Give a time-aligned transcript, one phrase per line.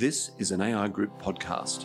[0.00, 1.84] This is an AI Group podcast.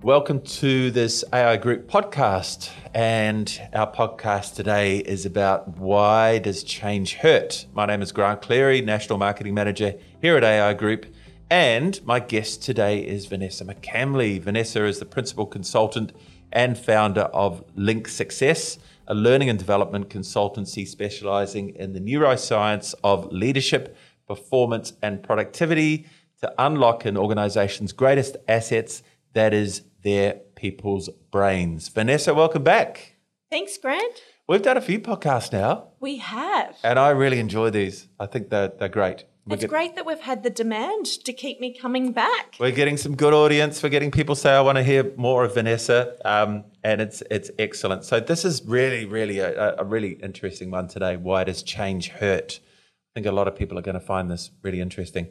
[0.00, 2.70] Welcome to this AI Group podcast.
[2.94, 7.66] And our podcast today is about why does change hurt?
[7.72, 11.06] My name is Grant Cleary, National Marketing Manager here at AI Group.
[11.50, 14.40] And my guest today is Vanessa McCamley.
[14.40, 16.12] Vanessa is the principal consultant
[16.52, 23.32] and founder of Link Success, a learning and development consultancy specializing in the neuroscience of
[23.32, 23.96] leadership,
[24.28, 26.06] performance, and productivity
[26.42, 31.88] to unlock an organization's greatest assets, that is their people's brains.
[31.88, 33.14] Vanessa, welcome back.
[33.50, 34.20] Thanks, Grant.
[34.48, 36.76] We've done a few podcasts now, We have.
[36.82, 38.08] and I really enjoy these.
[38.18, 39.24] I think they're, they're great.
[39.46, 42.56] We're It's get- great that we've had the demand to keep me coming back.
[42.60, 43.82] We're getting some good audience.
[43.82, 47.50] We're getting people say, "I want to hear more of Vanessa," um, and it's it's
[47.58, 48.04] excellent.
[48.04, 51.16] So this is really, really a, a really interesting one today.
[51.16, 52.60] Why does change hurt?
[52.62, 55.26] I think a lot of people are going to find this really interesting.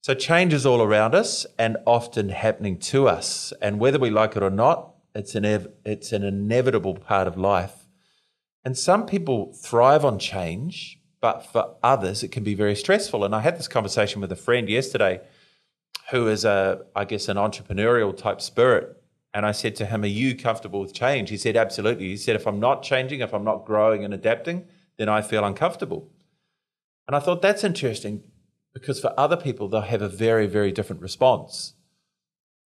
[0.00, 4.36] So change is all around us and often happening to us, and whether we like
[4.36, 7.88] it or not, it's an ev- it's an inevitable part of life.
[8.64, 13.24] And some people thrive on change, but for others, it can be very stressful.
[13.24, 15.20] And I had this conversation with a friend yesterday
[16.10, 19.02] who is a, I guess, an entrepreneurial type spirit.
[19.34, 21.30] And I said to him, Are you comfortable with change?
[21.30, 22.08] He said, Absolutely.
[22.08, 25.44] He said, If I'm not changing, if I'm not growing and adapting, then I feel
[25.44, 26.08] uncomfortable.
[27.06, 28.22] And I thought that's interesting
[28.78, 31.74] because for other people, they'll have a very, very different response.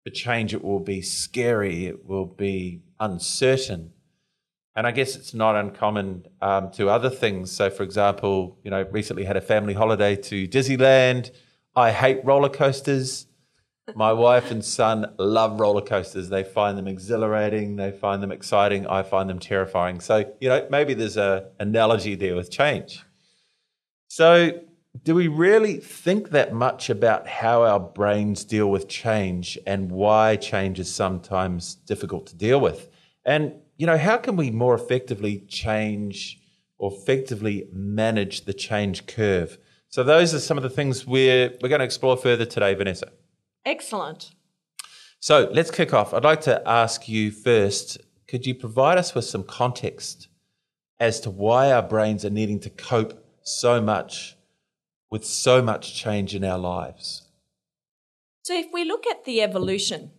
[0.04, 3.92] For change, it will be scary, it will be uncertain.
[4.76, 7.50] And I guess it's not uncommon um, to other things.
[7.50, 11.32] So, for example, you know, recently had a family holiday to Disneyland.
[11.74, 13.26] I hate roller coasters.
[13.94, 16.28] My wife and son love roller coasters.
[16.28, 17.76] They find them exhilarating.
[17.76, 18.86] They find them exciting.
[18.86, 19.98] I find them terrifying.
[19.98, 23.02] So, you know, maybe there's a analogy there with change.
[24.06, 24.60] So,
[25.04, 30.36] do we really think that much about how our brains deal with change and why
[30.36, 32.88] change is sometimes difficult to deal with?
[33.24, 36.40] And, you know, how can we more effectively change
[36.78, 39.58] or effectively manage the change curve?
[39.90, 43.10] So, those are some of the things we're, we're going to explore further today, Vanessa.
[43.64, 44.32] Excellent.
[45.20, 46.12] So, let's kick off.
[46.12, 50.28] I'd like to ask you first could you provide us with some context
[51.00, 54.36] as to why our brains are needing to cope so much
[55.10, 57.22] with so much change in our lives?
[58.42, 60.12] So, if we look at the evolution,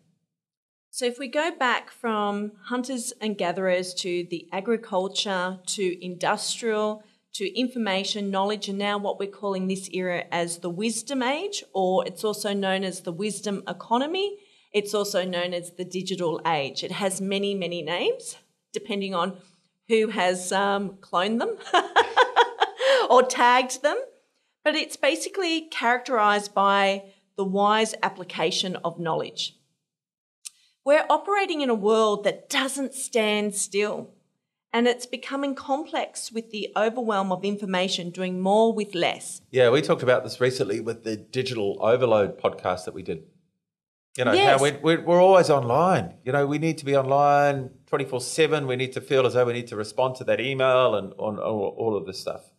[0.91, 7.57] so if we go back from hunters and gatherers to the agriculture to industrial to
[7.57, 12.23] information, knowledge, and now what we're calling this era as the wisdom age, or it's
[12.23, 14.37] also known as the wisdom economy.
[14.73, 16.83] It's also known as the digital age.
[16.83, 18.35] It has many, many names
[18.71, 19.37] depending on
[19.87, 21.57] who has um, cloned them
[23.09, 23.97] or tagged them.
[24.63, 27.03] But it's basically characterized by
[27.37, 29.55] the wise application of knowledge.
[30.85, 34.11] We're operating in a world that doesn't stand still,
[34.73, 39.41] and it's becoming complex with the overwhelm of information, doing more with less.
[39.51, 43.23] Yeah, we talked about this recently with the digital overload podcast that we did.
[44.17, 44.57] You know, Yes.
[44.59, 46.15] how we're, we're, we're always online.
[46.25, 48.67] You know, we need to be online 24 7.
[48.67, 51.39] We need to feel as though we need to respond to that email and on
[51.39, 52.51] all, all of this stuff.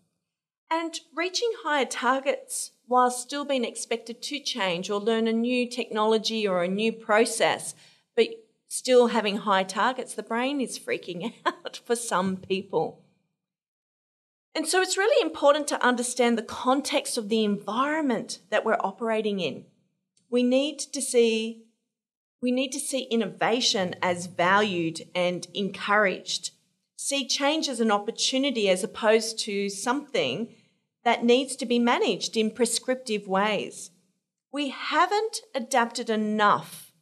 [0.70, 6.46] And reaching higher targets while still being expected to change or learn a new technology
[6.46, 7.74] or a new process,
[8.14, 8.28] but
[8.68, 13.02] still having high targets, the brain is freaking out for some people.
[14.54, 19.40] And so it's really important to understand the context of the environment that we're operating
[19.40, 19.64] in.
[20.28, 21.64] We need to see
[22.42, 26.52] we need to see innovation as valued and encouraged.
[26.96, 30.48] See change as an opportunity as opposed to something
[31.04, 33.90] that needs to be managed in prescriptive ways.
[34.52, 36.92] We haven't adapted enough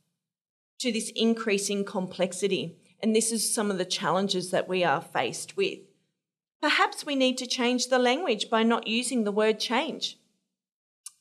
[0.79, 5.57] to this increasing complexity, and this is some of the challenges that we are faced
[5.57, 5.81] with.
[6.61, 10.19] Perhaps we need to change the language by not using the word change.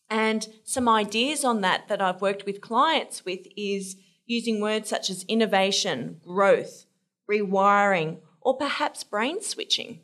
[0.09, 5.09] And some ideas on that that I've worked with clients with is using words such
[5.09, 6.85] as innovation, growth,
[7.29, 10.01] rewiring, or perhaps brain switching.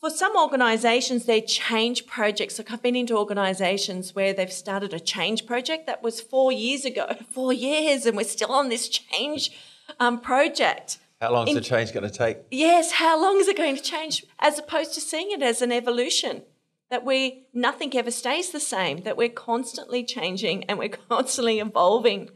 [0.00, 5.00] For some organisations, their change projects, like I've been into organisations where they've started a
[5.00, 9.50] change project that was four years ago, four years, and we're still on this change
[9.98, 10.98] um, project.
[11.20, 12.38] How long is In- the change going to take?
[12.50, 14.24] Yes, how long is it going to change?
[14.38, 16.42] As opposed to seeing it as an evolution,
[16.90, 22.30] that we nothing ever stays the same, that we're constantly changing and we're constantly evolving.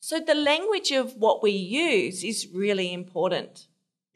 [0.00, 3.66] So the language of what we use is really important.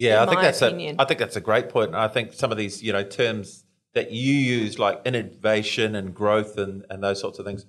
[0.00, 0.96] Yeah, I think that's opinion.
[0.98, 1.88] a I think that's a great point.
[1.88, 3.64] And I think some of these, you know, terms
[3.94, 7.66] that you use like innovation and growth and, and those sorts of things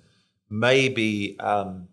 [0.52, 1.88] maybe um,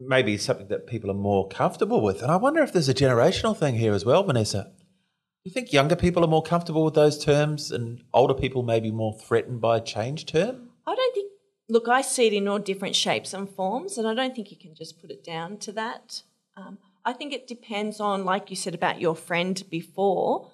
[0.00, 2.22] maybe something that people are more comfortable with.
[2.22, 4.72] And I wonder if there's a generational thing here as well, Vanessa.
[4.74, 8.80] Do you think younger people are more comfortable with those terms and older people may
[8.80, 10.70] be more threatened by a change term?
[10.86, 11.30] I don't think,
[11.68, 14.56] look, I see it in all different shapes and forms, and I don't think you
[14.56, 16.22] can just put it down to that.
[16.56, 20.50] Um, I think it depends on, like you said about your friend before,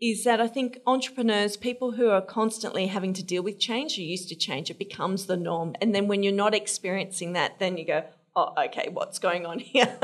[0.00, 4.02] is that I think entrepreneurs, people who are constantly having to deal with change, are
[4.02, 4.70] used to change.
[4.70, 5.74] It becomes the norm.
[5.80, 8.04] And then when you're not experiencing that, then you go,
[8.36, 9.98] oh, okay, what's going on here?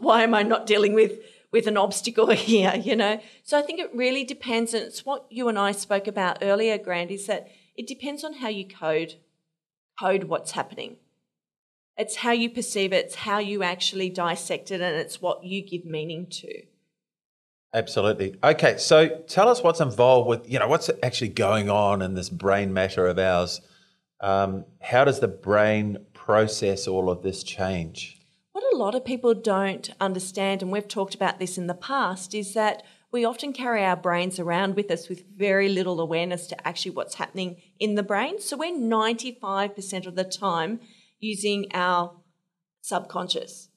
[0.00, 1.12] Why am I not dealing with
[1.52, 2.74] with an obstacle here?
[2.74, 3.20] You know.
[3.44, 6.76] So I think it really depends, and it's what you and I spoke about earlier,
[6.76, 9.14] Grant, is that it depends on how you code
[9.98, 10.96] code what's happening.
[11.96, 15.62] It's how you perceive it, it's how you actually dissect it, and it's what you
[15.62, 16.62] give meaning to.
[17.72, 18.36] Absolutely.
[18.42, 22.30] Okay, so tell us what's involved with, you know, what's actually going on in this
[22.30, 23.60] brain matter of ours.
[24.20, 28.20] Um, how does the brain process all of this change?
[28.52, 32.34] What a lot of people don't understand, and we've talked about this in the past,
[32.34, 36.66] is that we often carry our brains around with us with very little awareness to
[36.66, 38.40] actually what's happening in the brain.
[38.40, 40.80] So we're 95% of the time
[41.24, 42.20] using our
[42.80, 43.68] subconscious,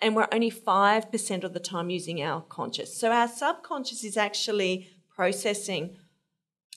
[0.00, 2.98] and we're only 5% of the time using our conscious.
[2.98, 5.96] So our subconscious is actually processing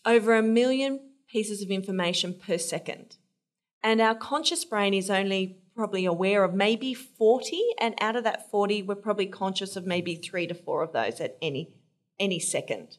[0.05, 3.17] over a million pieces of information per second.
[3.83, 8.49] And our conscious brain is only probably aware of maybe 40, and out of that
[8.49, 11.75] 40, we're probably conscious of maybe three to four of those at any,
[12.19, 12.97] any second.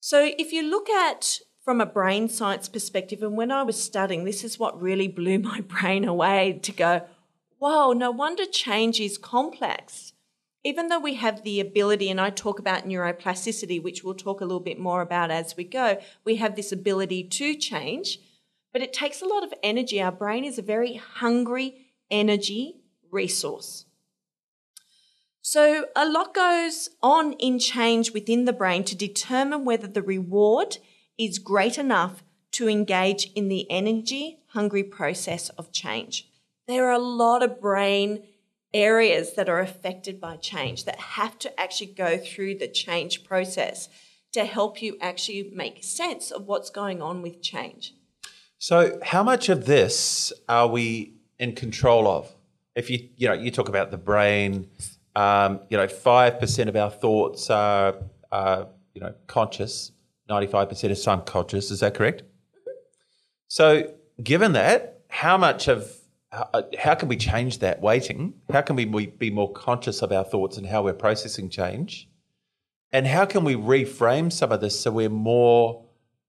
[0.00, 4.24] So if you look at from a brain science perspective, and when I was studying,
[4.24, 7.02] this is what really blew my brain away to go,
[7.58, 10.12] wow, no wonder change is complex.
[10.62, 14.44] Even though we have the ability, and I talk about neuroplasticity, which we'll talk a
[14.44, 18.18] little bit more about as we go, we have this ability to change
[18.74, 20.02] but it takes a lot of energy.
[20.02, 23.86] Our brain is a very hungry energy resource.
[25.40, 30.78] So, a lot goes on in change within the brain to determine whether the reward
[31.18, 32.22] is great enough
[32.52, 36.28] to engage in the energy hungry process of change.
[36.68, 38.22] There are a lot of brain
[38.72, 43.88] areas that are affected by change that have to actually go through the change process
[44.32, 47.94] to help you actually make sense of what's going on with change.
[48.58, 52.34] So, how much of this are we in control of?
[52.74, 54.68] If you, you know, you talk about the brain,
[55.14, 57.96] um, you know, five percent of our thoughts are,
[58.32, 59.92] are, you know, conscious.
[60.28, 61.70] Ninety-five percent is subconscious.
[61.70, 62.22] Is that correct?
[62.22, 62.70] Mm-hmm.
[63.48, 65.90] So, given that, how much of
[66.32, 68.34] how, how can we change that weighting?
[68.50, 72.08] How can we be more conscious of our thoughts and how we're processing change?
[72.92, 75.84] And how can we reframe some of this so we're more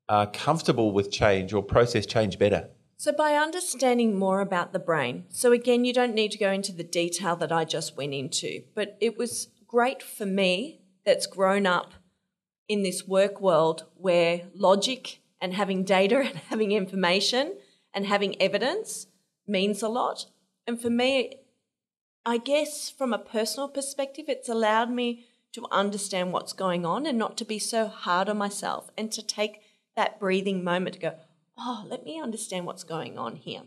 [0.08, 2.70] are comfortable with change or process change better?
[2.98, 6.72] So, by understanding more about the brain, so again, you don't need to go into
[6.72, 11.66] the detail that I just went into, but it was great for me that's grown
[11.66, 11.94] up
[12.68, 17.56] in this work world where logic and having data and having information
[17.94, 19.08] and having evidence
[19.48, 20.26] means a lot.
[20.68, 21.42] And for me,
[22.26, 27.18] I guess from a personal perspective, it's allowed me to understand what's going on and
[27.18, 29.62] not to be so hard on myself and to take
[29.96, 31.16] that breathing moment to go,
[31.58, 33.62] oh, let me understand what's going on here.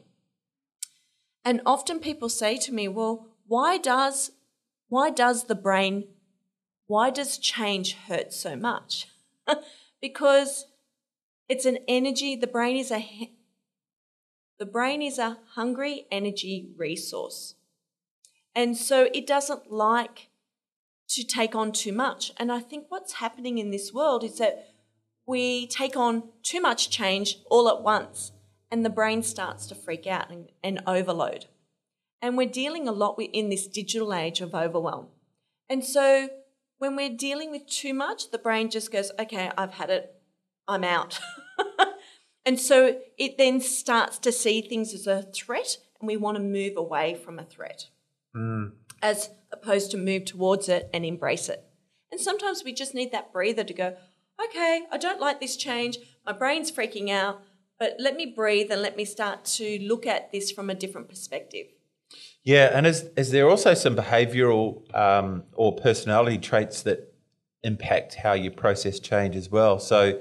[1.44, 4.32] And often people say to me, well, why does
[4.90, 6.08] why does the brain
[6.88, 9.06] why does change hurt so much?
[10.00, 10.66] because
[11.48, 13.30] it's an energy, the brain is a
[14.58, 17.54] the brain is a hungry energy resource.
[18.56, 20.30] And so it doesn't like
[21.10, 22.32] to take on too much.
[22.38, 24.74] And I think what's happening in this world is that
[25.26, 28.32] we take on too much change all at once
[28.70, 31.46] and the brain starts to freak out and, and overload.
[32.20, 35.06] And we're dealing a lot with, in this digital age of overwhelm.
[35.68, 36.28] And so
[36.78, 40.14] when we're dealing with too much, the brain just goes, okay, I've had it,
[40.66, 41.20] I'm out.
[42.46, 46.42] and so it then starts to see things as a threat and we want to
[46.42, 47.88] move away from a threat
[48.34, 48.72] mm.
[49.02, 51.64] as opposed to move towards it and embrace it.
[52.10, 53.96] And sometimes we just need that breather to go,
[54.42, 55.98] okay, I don't like this change.
[56.24, 57.42] My brain's freaking out,
[57.78, 61.08] but let me breathe and let me start to look at this from a different
[61.08, 61.66] perspective.
[62.44, 67.12] Yeah, and is, is there also some behavioural um, or personality traits that
[67.62, 69.78] impact how you process change as well?
[69.78, 70.20] So,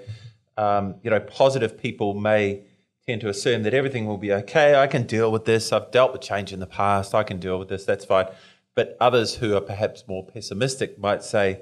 [0.57, 2.63] um, you know, positive people may
[3.07, 4.75] tend to assume that everything will be okay.
[4.75, 5.71] I can deal with this.
[5.71, 7.15] I've dealt with change in the past.
[7.15, 7.85] I can deal with this.
[7.85, 8.27] That's fine.
[8.75, 11.61] But others who are perhaps more pessimistic might say,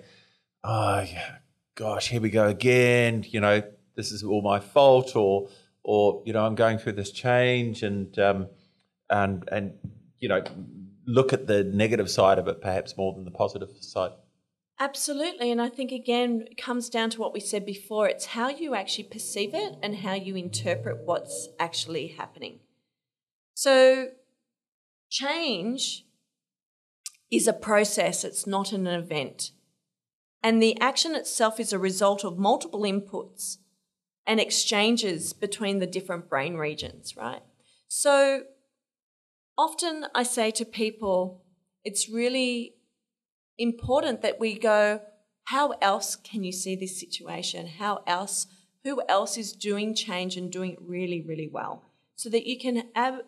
[0.64, 1.38] oh, yeah,
[1.76, 3.24] gosh, here we go again.
[3.28, 3.62] You know,
[3.96, 5.48] this is all my fault, or
[5.84, 8.48] or you know, I'm going through this change, and um,
[9.10, 9.74] and and
[10.20, 10.44] you know,
[11.06, 14.12] look at the negative side of it perhaps more than the positive side.
[14.80, 15.52] Absolutely.
[15.52, 18.76] And I think, again, it comes down to what we said before it's how you
[18.76, 22.60] actually perceive it and how you interpret what's actually happening.
[23.54, 24.10] So,
[25.10, 26.06] change
[27.32, 29.52] is a process, it's not an event.
[30.44, 33.58] And the action itself is a result of multiple inputs
[34.28, 37.42] and exchanges between the different brain regions, right?
[37.88, 38.44] So,
[39.58, 41.44] often I say to people,
[41.84, 42.76] it's really
[43.58, 45.02] important that we go,
[45.46, 47.68] how else can you see this situation?
[47.68, 48.48] How else,
[48.84, 51.84] who else is doing change and doing it really, really well?
[52.16, 53.22] So that you can have,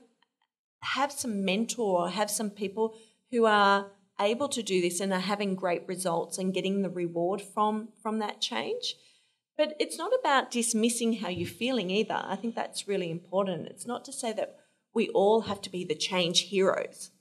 [0.81, 2.95] have some mentor, have some people
[3.31, 7.41] who are able to do this and are having great results and getting the reward
[7.41, 8.95] from, from that change.
[9.57, 12.19] But it's not about dismissing how you're feeling either.
[12.25, 13.67] I think that's really important.
[13.67, 14.55] It's not to say that
[14.97, 17.11] we all have to be the change heroes.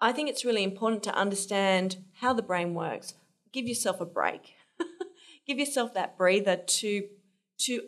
[0.00, 3.12] I think it's really important to understand how the brain works.
[3.52, 4.54] Give yourself a break.
[5.46, 7.08] Give yourself that breather to
[7.66, 7.82] to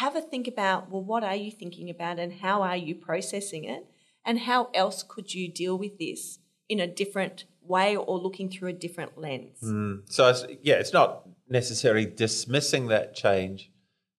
[0.00, 3.64] have a think about well what are you thinking about and how are you processing
[3.64, 3.84] it
[4.24, 8.70] and how else could you deal with this in a different way or looking through
[8.70, 9.58] a different lens.
[9.62, 10.10] Mm.
[10.10, 10.22] So
[10.62, 13.70] yeah, it's not necessarily dismissing that change.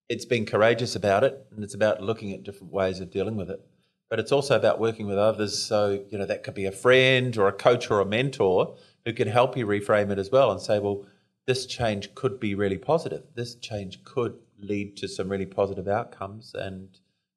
[0.10, 3.50] It's being courageous about it and it's about looking at different ways of dealing with
[3.50, 3.62] it
[4.10, 5.62] but it's also about working with others.
[5.62, 8.76] So, you know, that could be a friend or a coach or a mentor
[9.06, 11.06] who can help you reframe it as well and say, well,
[11.46, 13.24] this change could be really positive.
[13.36, 16.90] This change could lead to some really positive outcomes and,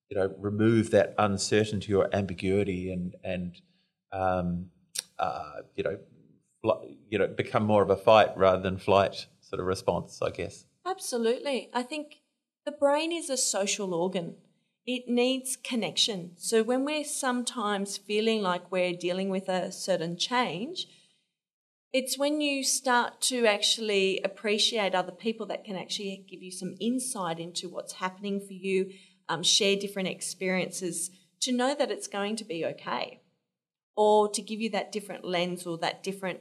[0.09, 3.61] you know, remove that uncertainty or ambiguity and, and,
[4.13, 4.67] um,
[5.19, 5.99] uh, you know,
[7.09, 10.65] you know, become more of a fight rather than flight sort of response, I guess.
[10.87, 11.71] Absolutely.
[11.73, 12.23] I think
[12.65, 14.37] the brain is a social organ
[14.87, 16.33] it needs connection.
[16.37, 20.87] So when we're sometimes feeling like we're dealing with a certain change,
[21.93, 26.75] it's when you start to actually appreciate other people that can actually give you some
[26.81, 28.93] insight into what's happening for you,
[29.29, 31.11] um, share different experiences
[31.41, 33.21] to know that it's going to be okay,
[33.95, 36.41] or to give you that different lens or that different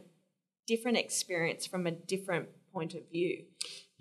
[0.67, 3.43] different experience from a different point of view.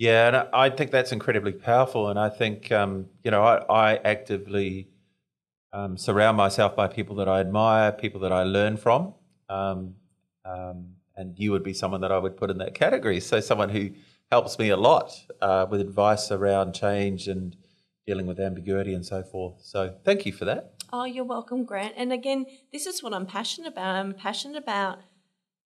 [0.00, 2.08] Yeah, and I think that's incredibly powerful.
[2.08, 4.88] And I think, um, you know, I, I actively
[5.74, 9.12] um, surround myself by people that I admire, people that I learn from.
[9.50, 9.96] Um,
[10.46, 13.20] um, and you would be someone that I would put in that category.
[13.20, 13.90] So, someone who
[14.30, 17.54] helps me a lot uh, with advice around change and
[18.06, 19.56] dealing with ambiguity and so forth.
[19.60, 20.82] So, thank you for that.
[20.94, 21.92] Oh, you're welcome, Grant.
[21.98, 23.96] And again, this is what I'm passionate about.
[23.96, 25.00] I'm passionate about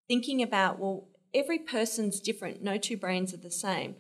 [0.09, 2.65] thinking about, well, every person's different.
[2.65, 3.95] No two brains are the same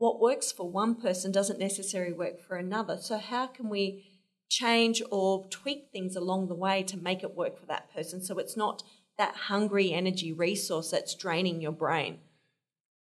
[0.00, 2.96] what works for one person doesn't necessarily work for another.
[2.96, 4.06] So, how can we
[4.48, 8.38] change or tweak things along the way to make it work for that person so
[8.38, 8.82] it's not
[9.18, 12.18] that hungry energy resource that's draining your brain?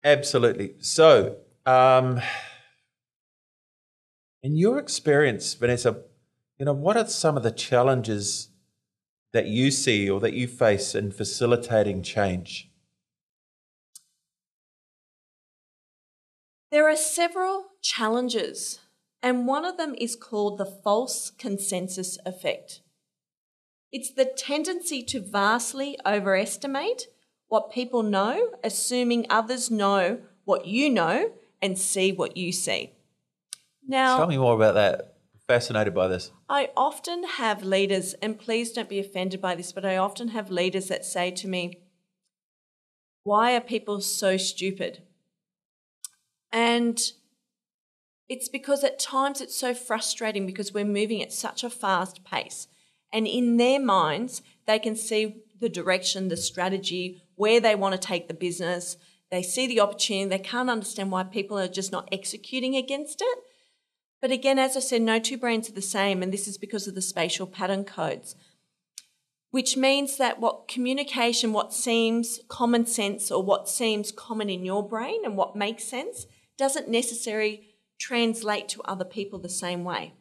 [0.04, 0.74] Absolutely.
[0.80, 2.22] So, um,
[4.42, 6.02] in your experience, Vanessa,
[6.58, 8.50] you know, what are some of the challenges
[9.32, 12.69] that you see or that you face in facilitating change?
[16.72, 18.80] There are several challenges,
[19.24, 22.82] and one of them is called the false consensus effect.
[23.92, 27.08] It's the tendency to vastly overestimate
[27.48, 32.94] what people know, assuming others know what you know and see what you see.
[33.88, 35.16] Now, tell me more about that.
[35.48, 36.32] Fascinated by this.
[36.48, 40.52] I often have leaders, and please don't be offended by this, but I often have
[40.52, 41.80] leaders that say to me,
[43.24, 45.02] Why are people so stupid?
[46.52, 47.00] And
[48.28, 52.68] it's because at times it's so frustrating because we're moving at such a fast pace.
[53.12, 58.08] And in their minds, they can see the direction, the strategy, where they want to
[58.08, 58.98] take the business.
[59.32, 60.30] They see the opportunity.
[60.30, 63.40] They can't understand why people are just not executing against it.
[64.22, 66.88] But again, as I said, no two brains are the same, and this is because
[66.88, 68.36] of the spatial pattern codes,
[69.50, 74.88] which means that what communication, what seems common sense, or what seems common in your
[74.88, 76.26] brain and what makes sense
[76.60, 80.14] doesn't necessarily translate to other people the same way.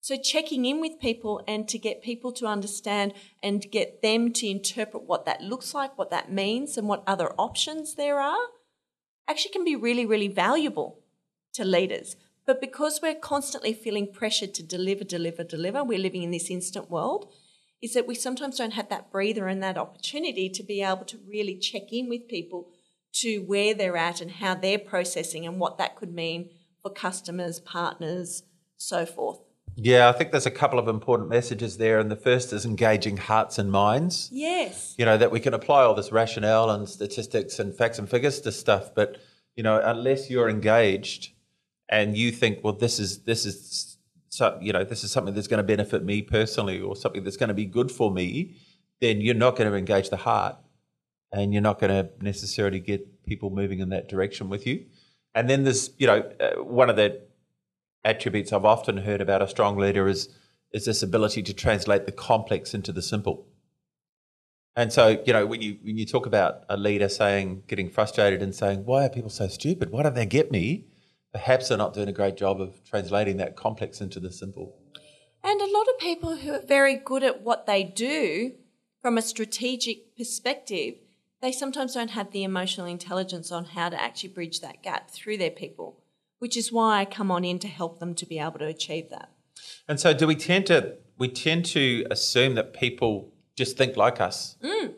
[0.00, 4.48] So, checking in with people and to get people to understand and get them to
[4.48, 8.46] interpret what that looks like, what that means, and what other options there are
[9.28, 10.98] actually can be really, really valuable
[11.52, 12.16] to leaders.
[12.44, 16.90] But because we're constantly feeling pressure to deliver, deliver, deliver, we're living in this instant
[16.90, 17.32] world,
[17.80, 21.18] is that we sometimes don't have that breather and that opportunity to be able to
[21.28, 22.68] really check in with people
[23.12, 26.50] to where they're at and how they're processing and what that could mean
[26.82, 28.42] for customers, partners,
[28.76, 29.40] so forth.
[29.74, 31.98] Yeah, I think there's a couple of important messages there.
[31.98, 34.28] And the first is engaging hearts and minds.
[34.32, 34.94] Yes.
[34.98, 38.40] You know, that we can apply all this rationale and statistics and facts and figures
[38.40, 39.18] to stuff, but
[39.56, 41.32] you know, unless you're engaged
[41.88, 43.98] and you think, well, this is this is
[44.30, 47.36] so, you know, this is something that's going to benefit me personally or something that's
[47.36, 48.56] going to be good for me,
[49.00, 50.56] then you're not going to engage the heart
[51.32, 54.84] and you're not going to necessarily get people moving in that direction with you.
[55.34, 57.22] And then there's, you know, uh, one of the
[58.04, 60.28] attributes I've often heard about a strong leader is
[60.72, 63.46] is this ability to translate the complex into the simple.
[64.74, 68.42] And so, you know, when you when you talk about a leader saying getting frustrated
[68.42, 69.90] and saying, "Why are people so stupid?
[69.90, 70.86] Why don't they get me?"
[71.32, 74.76] Perhaps they're not doing a great job of translating that complex into the simple.
[75.42, 78.52] And a lot of people who are very good at what they do
[79.00, 80.94] from a strategic perspective,
[81.42, 85.36] they sometimes don't have the emotional intelligence on how to actually bridge that gap through
[85.36, 86.00] their people,
[86.38, 89.10] which is why I come on in to help them to be able to achieve
[89.10, 89.30] that.
[89.86, 94.20] And so, do we tend to we tend to assume that people just think like
[94.20, 94.56] us?
[94.62, 94.94] Mm.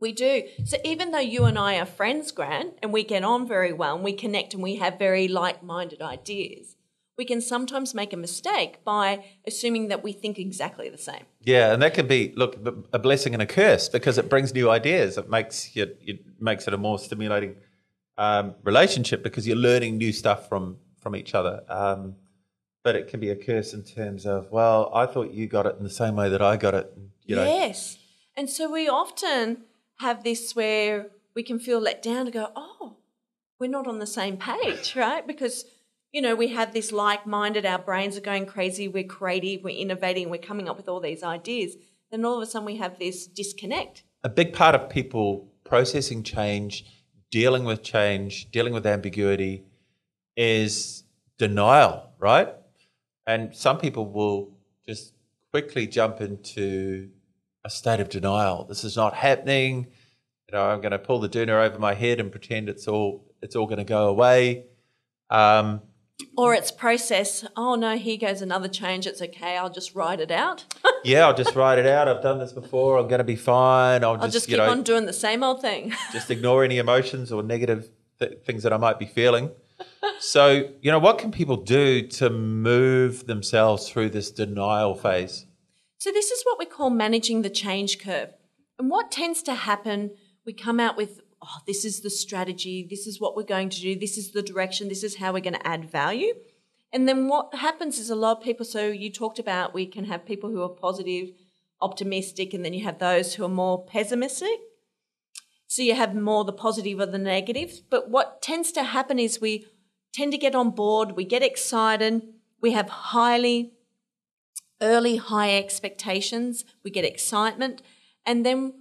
[0.00, 0.44] We do.
[0.64, 3.96] So even though you and I are friends, Grant, and we get on very well
[3.96, 6.76] and we connect and we have very like minded ideas,
[7.20, 11.24] we can sometimes make a mistake by assuming that we think exactly the same.
[11.42, 12.56] Yeah, and that can be look
[12.94, 15.18] a blessing and a curse because it brings new ideas.
[15.18, 17.56] It makes you, it makes it a more stimulating
[18.16, 21.62] um, relationship because you're learning new stuff from from each other.
[21.68, 22.16] Um,
[22.82, 25.76] but it can be a curse in terms of well, I thought you got it
[25.76, 26.90] in the same way that I got it.
[27.26, 27.98] You know, Yes.
[28.34, 29.64] And so we often
[29.98, 32.96] have this where we can feel let down to go, oh,
[33.58, 35.26] we're not on the same page, right?
[35.26, 35.66] Because,
[36.12, 39.78] you know, we have this like minded, our brains are going crazy, we're creative, we're
[39.78, 41.76] innovating, we're coming up with all these ideas.
[42.10, 44.02] Then all of a sudden we have this disconnect.
[44.22, 46.84] a big part of people processing change,
[47.30, 49.64] dealing with change, dealing with ambiguity
[50.36, 51.04] is
[51.38, 52.48] denial, right?
[53.26, 54.50] And some people will
[54.86, 55.14] just
[55.52, 57.10] quickly jump into
[57.64, 58.64] a state of denial.
[58.64, 59.86] This is not happening.
[60.48, 63.24] You know, I'm going to pull the doona over my head and pretend it's all
[63.42, 64.66] it's all going to go away.
[65.30, 65.82] Um,
[66.36, 70.30] Or it's process, oh no, here goes another change, it's okay, I'll just write it
[70.30, 70.64] out.
[71.04, 72.08] yeah, I'll just write it out.
[72.08, 72.98] I've done this before.
[72.98, 74.04] I'm going to be fine.
[74.04, 75.92] I'll just, I'll just you keep know, on doing the same old thing.
[76.12, 79.50] just ignore any emotions or negative th- things that I might be feeling.
[80.18, 85.46] So, you know, what can people do to move themselves through this denial phase?
[85.98, 88.30] So, this is what we call managing the change curve.
[88.78, 90.12] And what tends to happen,
[90.44, 93.80] we come out with, oh, this is the strategy, this is what we're going to
[93.80, 96.34] do, this is the direction, this is how we're going to add value.
[96.92, 100.04] And then what happens is a lot of people, so you talked about we can
[100.06, 101.30] have people who are positive,
[101.80, 104.58] optimistic, and then you have those who are more pessimistic.
[105.66, 107.82] So you have more the positive or the negative.
[107.90, 109.66] But what tends to happen is we
[110.12, 112.22] tend to get on board, we get excited,
[112.60, 113.72] we have highly
[114.82, 117.82] early high expectations, we get excitement,
[118.26, 118.74] and then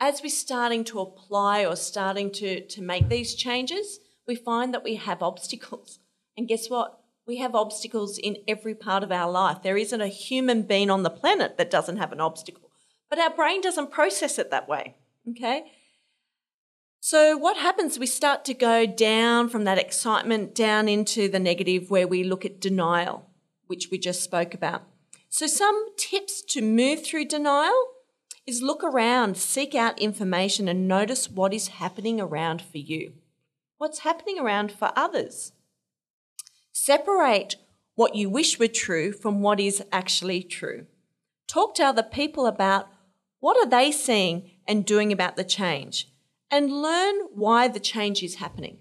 [0.00, 4.84] as we're starting to apply or starting to, to make these changes, we find that
[4.84, 6.00] we have obstacles.
[6.36, 7.00] And guess what?
[7.26, 9.62] We have obstacles in every part of our life.
[9.62, 12.70] There isn't a human being on the planet that doesn't have an obstacle,
[13.08, 14.96] but our brain doesn't process it that way.
[15.30, 15.64] Okay?
[17.00, 17.98] So, what happens?
[17.98, 22.44] We start to go down from that excitement down into the negative where we look
[22.44, 23.30] at denial,
[23.66, 24.82] which we just spoke about.
[25.28, 27.88] So, some tips to move through denial
[28.46, 33.14] is look around, seek out information, and notice what is happening around for you.
[33.78, 35.52] What's happening around for others?
[36.72, 37.56] Separate
[37.96, 40.86] what you wish were true from what is actually true.
[41.48, 42.88] Talk to other people about
[43.40, 46.08] what are they seeing and doing about the change
[46.50, 48.78] and learn why the change is happening.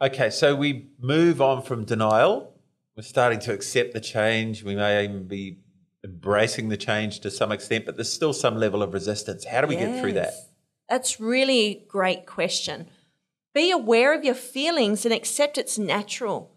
[0.00, 2.54] Okay, so we move on from denial.
[2.96, 4.62] We're starting to accept the change.
[4.62, 5.58] We may even be
[6.04, 9.46] embracing the change to some extent, but there's still some level of resistance.
[9.46, 10.34] How do we get through that?
[10.88, 12.88] That's really a great question.
[13.54, 16.52] Be aware of your feelings and accept it's natural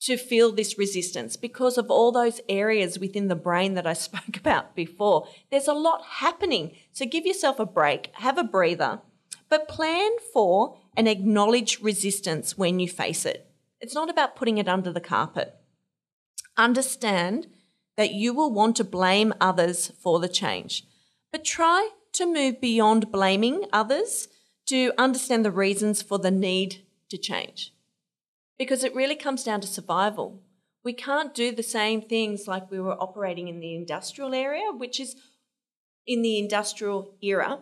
[0.00, 4.36] to feel this resistance because of all those areas within the brain that I spoke
[4.36, 5.28] about before.
[5.50, 6.72] There's a lot happening.
[6.92, 9.00] So give yourself a break, have a breather,
[9.48, 13.50] but plan for and acknowledge resistance when you face it.
[13.80, 15.54] It's not about putting it under the carpet.
[16.56, 17.46] Understand
[18.00, 20.86] that you will want to blame others for the change,
[21.30, 24.26] but try to move beyond blaming others
[24.64, 27.74] to understand the reasons for the need to change.
[28.58, 30.40] Because it really comes down to survival.
[30.82, 34.98] We can't do the same things like we were operating in the industrial area, which
[34.98, 35.14] is
[36.06, 37.58] in the industrial era.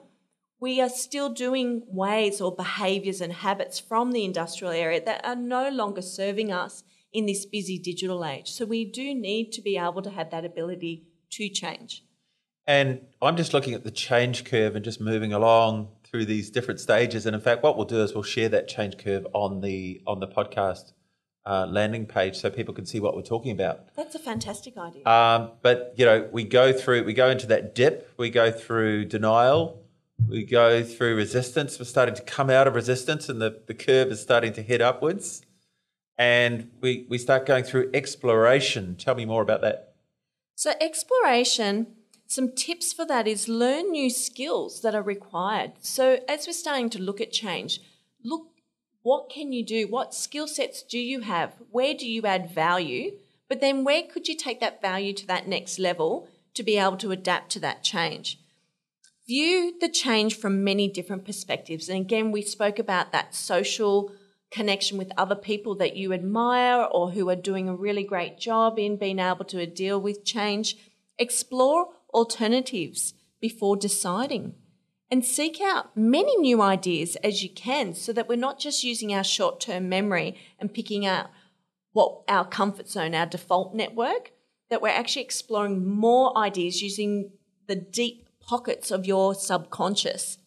[0.60, 5.34] We are still doing ways or behaviours and habits from the industrial area that are
[5.34, 8.50] no longer serving us in this busy digital age.
[8.50, 12.04] So we do need to be able to have that ability to change.
[12.66, 16.80] And I'm just looking at the change curve and just moving along through these different
[16.80, 17.24] stages.
[17.24, 20.20] And in fact, what we'll do is we'll share that change curve on the on
[20.20, 20.92] the podcast
[21.46, 23.94] uh, landing page so people can see what we're talking about.
[23.96, 25.06] That's a fantastic idea.
[25.06, 29.06] Um, but you know, we go through, we go into that dip, we go through
[29.06, 29.82] denial,
[30.26, 31.78] we go through resistance.
[31.78, 34.82] We're starting to come out of resistance, and the, the curve is starting to head
[34.82, 35.42] upwards.
[36.18, 38.96] And we we start going through exploration.
[38.96, 39.94] Tell me more about that.
[40.56, 41.86] So exploration.
[42.26, 45.72] Some tips for that is learn new skills that are required.
[45.80, 47.80] So as we're starting to look at change,
[48.22, 48.48] look
[49.02, 49.86] what can you do?
[49.88, 51.54] What skill sets do you have?
[51.70, 53.12] Where do you add value?
[53.48, 56.98] But then where could you take that value to that next level to be able
[56.98, 58.38] to adapt to that change?
[59.26, 61.88] View the change from many different perspectives.
[61.88, 64.12] And again, we spoke about that social
[64.50, 68.78] connection with other people that you admire or who are doing a really great job
[68.78, 70.76] in being able to deal with change.
[71.18, 74.54] Explore alternatives before deciding
[75.10, 79.12] and seek out many new ideas as you can so that we're not just using
[79.12, 81.30] our short term memory and picking out
[81.92, 84.32] what our comfort zone, our default network,
[84.70, 87.32] that we're actually exploring more ideas using
[87.66, 90.38] the deep pockets of your subconscious.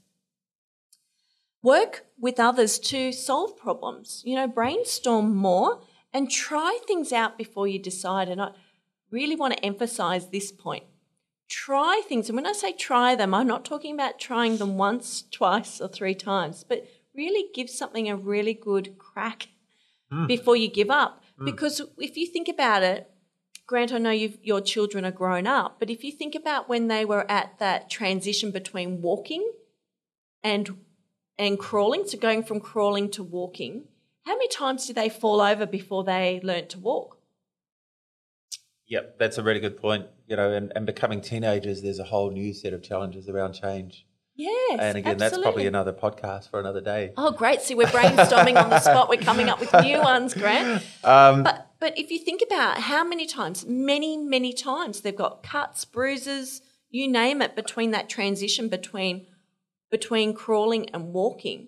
[1.64, 4.22] Work with others to solve problems.
[4.26, 5.82] You know, brainstorm more
[6.14, 8.30] and try things out before you decide.
[8.30, 8.52] And I
[9.12, 10.84] really want to emphasize this point
[11.52, 12.30] try things.
[12.30, 15.90] And when I say try them, I'm not talking about trying them once, twice, or
[15.90, 19.50] three times, but really give something a really good crack
[20.12, 20.28] mm.
[20.28, 21.22] before you give up.
[21.38, 21.46] Mm.
[21.46, 23.10] Because if you think about it,
[23.68, 27.04] Grant, I know your children are grown up, but if you think about when they
[27.04, 29.50] were at that transition between walking
[30.44, 30.78] and
[31.42, 33.86] and crawling, so going from crawling to walking,
[34.26, 37.18] how many times did they fall over before they learnt to walk?
[38.88, 40.06] Yep, that's a really good point.
[40.28, 44.06] You know, and, and becoming teenagers, there's a whole new set of challenges around change.
[44.36, 45.18] Yes, and again, absolutely.
[45.18, 47.12] that's probably another podcast for another day.
[47.18, 47.62] Oh, great!
[47.62, 49.10] See, we're brainstorming on the spot.
[49.10, 50.84] We're coming up with new ones, Grant.
[51.04, 55.44] Um, but but if you think about how many times, many many times, they've got
[55.44, 59.26] cuts, bruises, you name it, between that transition between
[59.92, 61.68] between crawling and walking.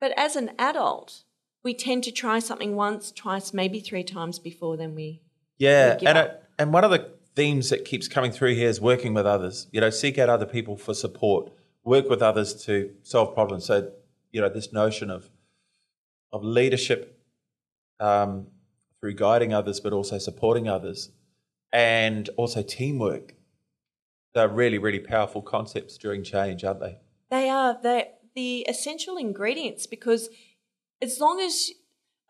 [0.00, 1.24] But as an adult,
[1.62, 5.22] we tend to try something once, twice, maybe three times before then we
[5.58, 9.12] yeah, and it, and one of the themes that keeps coming through here is working
[9.12, 9.66] with others.
[9.72, 11.52] You know, seek out other people for support.
[11.84, 13.66] Work with others to solve problems.
[13.66, 13.90] So,
[14.30, 15.28] you know, this notion of
[16.32, 17.20] of leadership
[17.98, 18.46] um,
[19.00, 21.10] through guiding others, but also supporting others,
[21.72, 23.34] and also teamwork.
[24.34, 26.98] They're really, really powerful concepts during change, aren't they?
[27.30, 27.78] They are.
[27.82, 30.28] They the essential ingredients because
[31.02, 31.70] as long as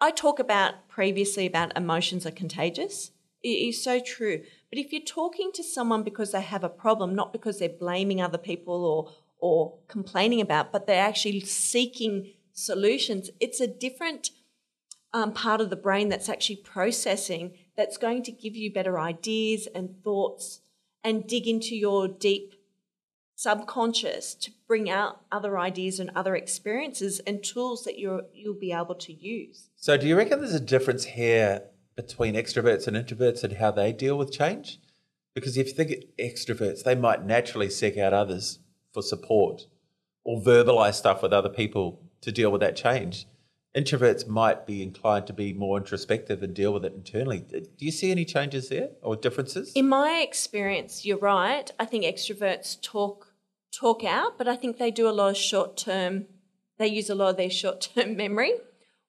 [0.00, 3.10] I talk about previously about emotions are contagious
[3.42, 4.42] it is so true.
[4.70, 8.20] But if you're talking to someone because they have a problem, not because they're blaming
[8.20, 14.30] other people or or complaining about, but they're actually seeking solutions, it's a different
[15.14, 19.68] um, part of the brain that's actually processing that's going to give you better ideas
[19.72, 20.60] and thoughts
[21.04, 22.56] and dig into your deep
[23.38, 28.72] subconscious to bring out other ideas and other experiences and tools that you're you'll be
[28.72, 29.70] able to use.
[29.76, 31.62] So do you reckon there's a difference here
[31.94, 34.80] between extroverts and introverts and how they deal with change?
[35.36, 38.58] Because if you think extroverts, they might naturally seek out others
[38.92, 39.68] for support
[40.24, 43.28] or verbalize stuff with other people to deal with that change.
[43.76, 47.38] Introverts might be inclined to be more introspective and deal with it internally.
[47.38, 49.72] Do you see any changes there or differences?
[49.76, 51.70] In my experience, you're right.
[51.78, 53.27] I think extroverts talk
[53.72, 56.26] talk out, but I think they do a lot of short term.
[56.78, 58.52] They use a lot of their short term memory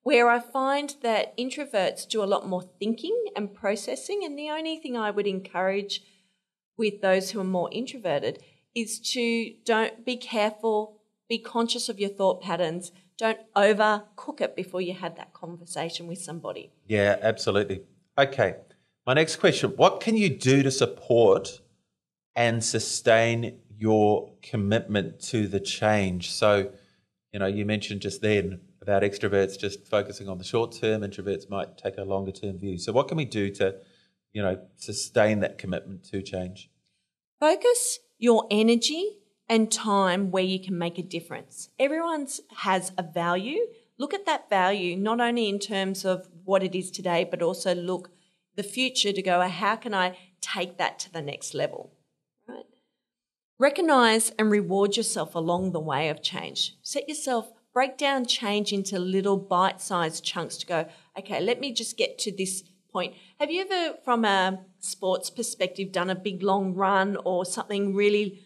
[0.04, 4.22] where I find that introverts do a lot more thinking and processing.
[4.24, 6.02] And the only thing I would encourage
[6.78, 8.41] with those who are more introverted
[8.74, 14.82] is to don't be careful, be conscious of your thought patterns, don't overcook it before
[14.82, 16.72] you have that conversation with somebody.
[16.88, 17.82] Yeah, absolutely.
[18.17, 18.56] Okay.
[19.06, 21.62] My next question What can you do to support
[22.36, 26.32] and sustain your commitment to the change?
[26.32, 26.72] So,
[27.32, 31.50] you know, you mentioned just then about extroverts just focusing on the short term, introverts
[31.50, 32.78] might take a longer term view.
[32.78, 33.76] So what can we do to,
[34.34, 36.70] you know, sustain that commitment to change?
[37.39, 41.70] Focus your energy and time where you can make a difference.
[41.80, 43.60] Everyone has a value.
[43.98, 47.74] Look at that value not only in terms of what it is today, but also
[47.74, 48.12] look
[48.56, 51.94] the future to go, how can I take that to the next level?
[53.60, 56.78] Recognize and reward yourself along the way of change.
[56.82, 61.72] Set yourself break down change into little bite sized chunks to go, okay, let me
[61.72, 63.13] just get to this point.
[63.39, 68.41] Have you ever, from a sports perspective, done a big long run or something really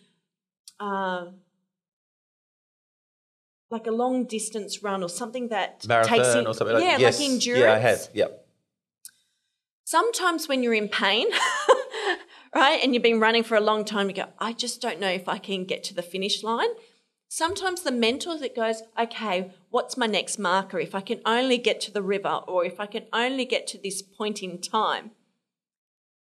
[0.79, 1.25] uh,
[3.69, 6.97] like a long distance run or something that Marathon takes in, or something like yeah,
[6.97, 7.19] yes.
[7.19, 7.63] like endurance?
[7.63, 8.09] Yeah, I have.
[8.13, 8.47] Yep.
[9.85, 11.27] Sometimes when you're in pain,
[12.61, 15.09] right, and you've been running for a long time, you go, I just don't know
[15.09, 16.69] if I can get to the finish line.
[17.27, 20.79] Sometimes the mentor that goes, okay, what's my next marker?
[20.79, 23.77] If I can only get to the river or if I can only get to
[23.77, 25.11] this point in time,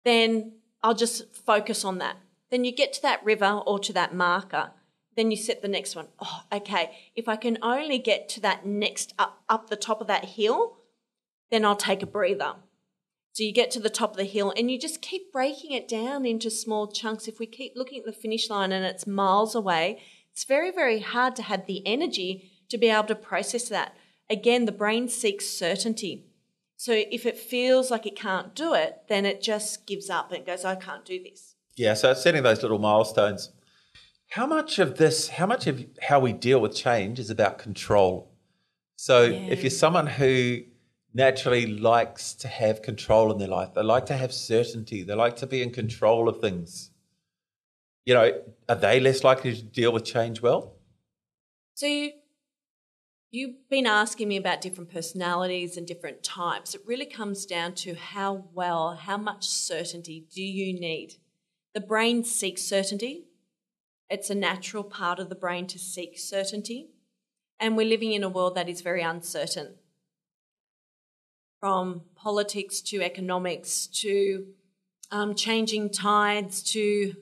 [0.05, 2.17] then I'll just focus on that.
[2.51, 4.73] Then you get to that river or to that marker.
[5.17, 6.09] Then you set the next one.
[6.21, 6.97] Oh, okay.
[7.15, 10.77] If I can only get to that next up, up the top of that hill,
[11.51, 12.55] then I'll take a breather.
[13.37, 15.87] So you get to the top of the hill and you just keep breaking it
[15.87, 17.29] down into small chunks.
[17.29, 20.01] If we keep looking at the finish line and it's miles away,
[20.33, 23.95] it's very, very hard to have the energy to be able to process that.
[24.31, 26.25] Again, the brain seeks certainty.
[26.79, 30.47] So if it feels like it can't do it, then it just gives up and
[30.47, 31.57] goes, I can't do this.
[31.77, 33.53] Yeah, so setting those little milestones.
[34.31, 38.33] How much of this, how much of how we deal with change is about control?
[38.97, 40.61] So if you're someone who
[41.17, 45.37] naturally likes to have control in their life, they like to have certainty, they like
[45.37, 46.91] to be in control of things,
[48.05, 50.75] you know, are they less likely to deal with change well?
[51.75, 52.13] So you,
[53.31, 56.75] you've been asking me about different personalities and different types.
[56.75, 61.15] It really comes down to how well, how much certainty do you need?
[61.75, 63.25] The brain seeks certainty.
[64.11, 66.91] It's a natural part of the brain to seek certainty.
[67.59, 69.77] And we're living in a world that is very uncertain.
[71.61, 74.47] From politics to economics to
[75.11, 77.15] um, changing tides to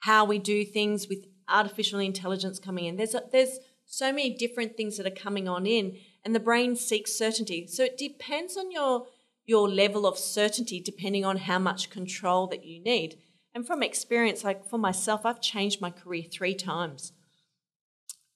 [0.00, 2.96] how we do things with artificial intelligence coming in.
[2.96, 6.76] There's a, there's so many different things that are coming on in, and the brain
[6.76, 7.66] seeks certainty.
[7.66, 9.06] So it depends on your
[9.46, 13.18] your level of certainty, depending on how much control that you need.
[13.54, 17.12] And from experience, like for myself, I've changed my career three times.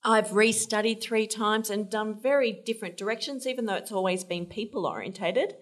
[0.05, 4.85] I've restudied three times and done very different directions, even though it's always been people
[4.85, 5.55] orientated,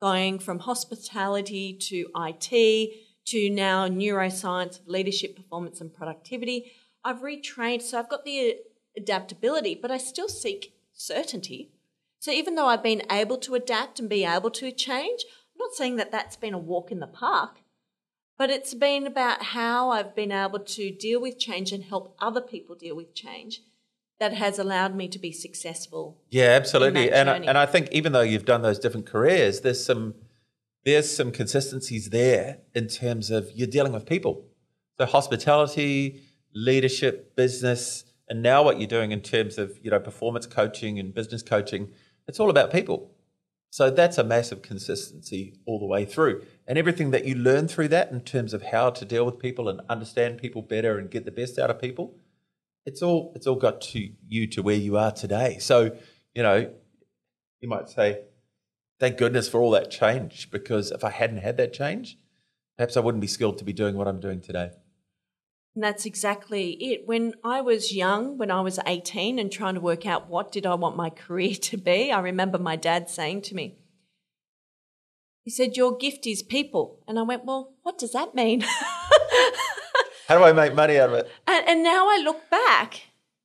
[0.00, 2.90] going from hospitality to IT
[3.26, 6.72] to now neuroscience, of leadership, performance, and productivity.
[7.04, 8.54] I've retrained, so I've got the uh,
[8.96, 11.72] adaptability, but I still seek certainty.
[12.18, 15.24] So even though I've been able to adapt and be able to change,
[15.54, 17.58] I'm not saying that that's been a walk in the park,
[18.38, 22.40] but it's been about how I've been able to deal with change and help other
[22.40, 23.60] people deal with change
[24.22, 26.16] that has allowed me to be successful.
[26.30, 27.10] Yeah, absolutely.
[27.10, 30.14] And I, and I think even though you've done those different careers, there's some
[30.84, 34.44] there's some consistencies there in terms of you're dealing with people.
[34.96, 36.22] So hospitality,
[36.54, 41.12] leadership, business, and now what you're doing in terms of you know performance coaching and
[41.12, 41.88] business coaching,
[42.28, 43.10] it's all about people.
[43.70, 46.44] So that's a massive consistency all the way through.
[46.68, 49.68] And everything that you learn through that in terms of how to deal with people
[49.68, 52.14] and understand people better and get the best out of people,
[52.84, 55.58] it's all it's all got to you to where you are today.
[55.58, 55.96] So,
[56.34, 56.72] you know,
[57.60, 58.22] you might say,
[58.98, 62.18] thank goodness for all that change, because if I hadn't had that change,
[62.76, 64.70] perhaps I wouldn't be skilled to be doing what I'm doing today.
[65.74, 67.06] And that's exactly it.
[67.06, 70.66] When I was young, when I was 18 and trying to work out what did
[70.66, 73.78] I want my career to be, I remember my dad saying to me,
[75.44, 77.02] he said, Your gift is people.
[77.08, 78.64] And I went, Well, what does that mean?
[80.28, 81.30] How do I make money out of it?
[81.46, 83.02] And, and now I look back,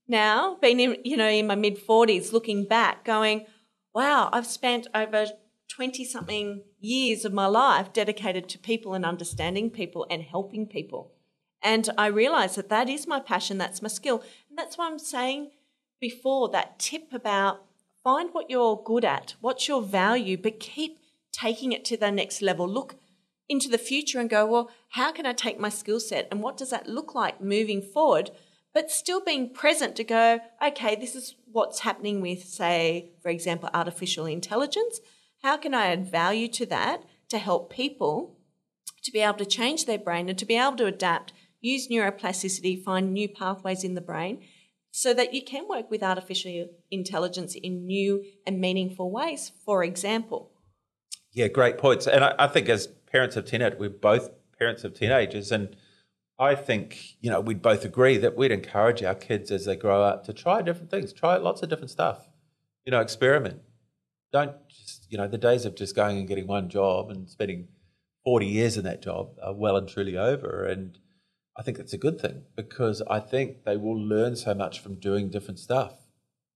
[0.07, 3.45] now being in, you know, in my mid 40s, looking back, going,
[3.93, 5.27] wow, I've spent over
[5.69, 11.11] 20 something years of my life dedicated to people and understanding people and helping people.
[11.61, 14.23] And I realize that that is my passion, that's my skill.
[14.49, 15.51] And that's why I'm saying
[15.99, 17.63] before that tip about
[18.03, 20.99] find what you're good at, what's your value, but keep
[21.31, 22.67] taking it to the next level.
[22.67, 22.95] Look
[23.49, 26.57] into the future and go, well, how can I take my skill set and what
[26.57, 28.31] does that look like moving forward?
[28.73, 33.69] But still being present to go, okay, this is what's happening with, say, for example,
[33.73, 34.99] artificial intelligence.
[35.41, 38.37] How can I add value to that to help people
[39.03, 42.83] to be able to change their brain and to be able to adapt, use neuroplasticity,
[42.83, 44.43] find new pathways in the brain
[44.91, 50.51] so that you can work with artificial intelligence in new and meaningful ways, for example.
[51.31, 52.07] Yeah, great points.
[52.07, 55.75] And I, I think as parents of teenagers, we're both parents of teenagers, and
[56.39, 60.03] I think you know we'd both agree that we'd encourage our kids as they grow
[60.03, 62.27] up to try different things, try lots of different stuff.
[62.85, 63.61] You know, experiment.
[64.31, 67.69] Don't just you know the days of just going and getting one job and spending
[68.23, 70.65] forty years in that job are well and truly over.
[70.65, 70.97] And
[71.57, 74.99] I think that's a good thing because I think they will learn so much from
[74.99, 75.93] doing different stuff,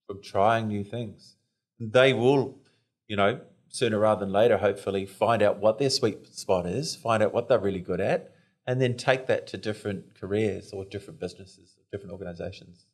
[0.06, 1.36] from trying new things.
[1.80, 2.60] They will,
[3.08, 3.40] you know,
[3.72, 7.48] sooner rather than later, hopefully, find out what their sweet spot is, find out what
[7.48, 8.32] they're really good at,
[8.66, 12.84] and then take that to different careers or different businesses, different organizations.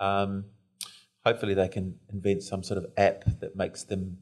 [0.00, 0.46] Um,
[1.24, 4.18] hopefully, they can invent some sort of app that makes them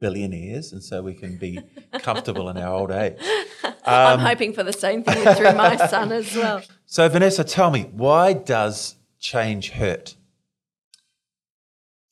[0.00, 1.60] billionaires, and so we can be
[1.98, 3.18] comfortable in our old age.
[3.84, 6.62] I'm hoping for the same thing through my son as well.
[6.86, 10.14] So, Vanessa, tell me, why does change hurt?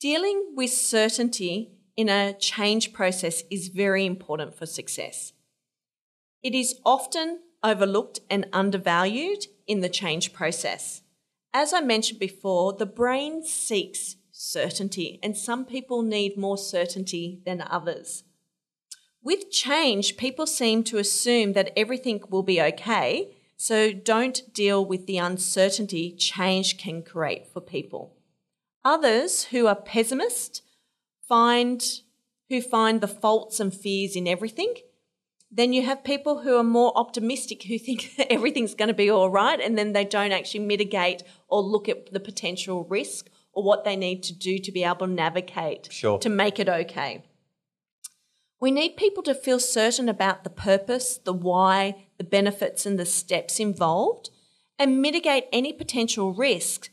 [0.01, 5.33] Dealing with certainty in a change process is very important for success.
[6.43, 11.01] It is often overlooked and undervalued in the change process.
[11.53, 17.61] As I mentioned before, the brain seeks certainty, and some people need more certainty than
[17.61, 18.23] others.
[19.23, 25.05] With change, people seem to assume that everything will be okay, so don't deal with
[25.05, 28.15] the uncertainty change can create for people.
[28.83, 30.63] Others who are pessimist
[31.31, 31.81] find
[32.49, 34.73] who find the faults and fears in everything.
[35.49, 39.29] Then you have people who are more optimistic who think everything's going to be all
[39.29, 43.85] right and then they don't actually mitigate or look at the potential risk or what
[43.85, 46.19] they need to do to be able to navigate Sure.
[46.19, 47.23] to make it okay.
[48.59, 53.05] We need people to feel certain about the purpose, the why, the benefits, and the
[53.05, 54.29] steps involved,
[54.77, 56.89] and mitigate any potential risk,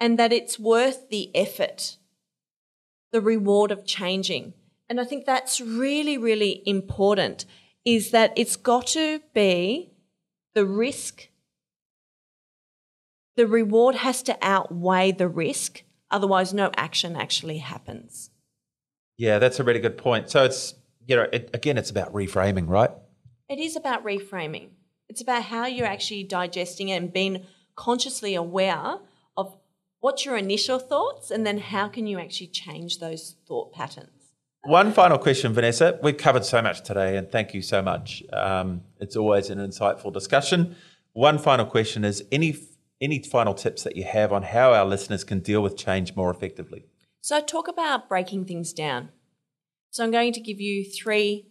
[0.00, 1.98] and that it's worth the effort,
[3.12, 4.54] the reward of changing.
[4.88, 7.44] And I think that's really, really important
[7.84, 9.92] is that it's got to be
[10.54, 11.28] the risk,
[13.36, 18.30] the reward has to outweigh the risk, otherwise, no action actually happens.
[19.16, 20.30] Yeah, that's a really good point.
[20.30, 20.74] So it's
[21.08, 22.90] you know, it, again, it's about reframing, right?
[23.48, 24.68] It is about reframing.
[25.08, 28.98] It's about how you're actually digesting it and being consciously aware
[30.00, 34.10] what's your initial thoughts and then how can you actually change those thought patterns.
[34.64, 35.98] One final question, Vanessa.
[36.02, 38.22] We've covered so much today, and thank you so much.
[38.32, 40.76] Um, it's always an insightful discussion.
[41.12, 42.56] One final question is any
[43.00, 46.30] any final tips that you have on how our listeners can deal with change more
[46.30, 46.84] effectively?
[47.20, 49.10] So, talk about breaking things down.
[49.90, 51.46] So, I'm going to give you three,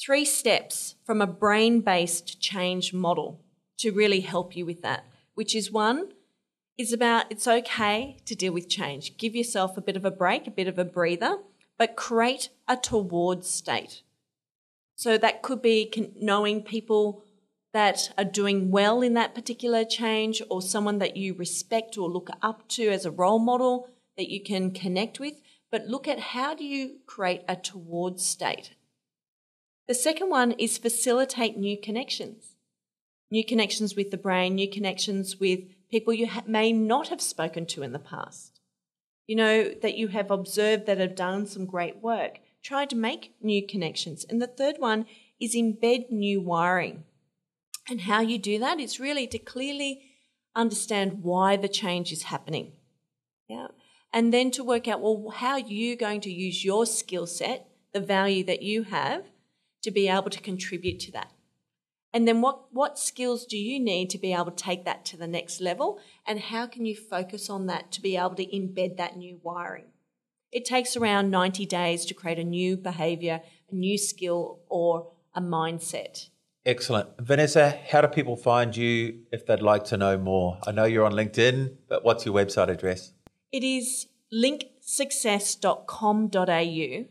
[0.00, 3.40] three steps from a brain based change model
[3.78, 6.08] to really help you with that, which is one,
[6.78, 9.16] is about it's okay to deal with change.
[9.16, 11.38] Give yourself a bit of a break, a bit of a breather,
[11.78, 14.02] but create a towards state.
[14.94, 17.22] So, that could be knowing people
[17.74, 22.30] that are doing well in that particular change or someone that you respect or look
[22.40, 25.34] up to as a role model that you can connect with,
[25.70, 28.74] but look at how do you create a towards state.
[29.88, 32.56] The second one is facilitate new connections.
[33.30, 35.60] New connections with the brain, new connections with
[35.90, 38.60] people you ha- may not have spoken to in the past.
[39.26, 42.38] You know, that you have observed that have done some great work.
[42.62, 44.24] Try to make new connections.
[44.28, 45.06] And the third one
[45.40, 47.04] is embed new wiring.
[47.88, 50.02] And how you do that is really to clearly
[50.54, 52.72] understand why the change is happening.
[53.48, 53.68] Yeah.
[54.12, 57.68] And then to work out, well, how are you going to use your skill set,
[57.92, 59.24] the value that you have,
[59.82, 61.30] to be able to contribute to that?
[62.16, 65.18] And then what, what skills do you need to be able to take that to
[65.18, 66.00] the next level?
[66.26, 69.84] And how can you focus on that to be able to embed that new wiring?
[70.50, 75.42] It takes around 90 days to create a new behavior, a new skill, or a
[75.42, 76.30] mindset.
[76.64, 77.10] Excellent.
[77.20, 80.58] Vanessa, how do people find you if they'd like to know more?
[80.66, 83.12] I know you're on LinkedIn, but what's your website address?
[83.52, 87.04] It is linksuccess.com.au.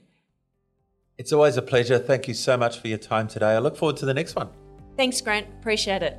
[1.19, 1.99] It's always a pleasure.
[1.99, 3.51] Thank you so much for your time today.
[3.51, 4.49] I look forward to the next one.
[4.97, 5.47] Thanks, Grant.
[5.59, 6.17] Appreciate it.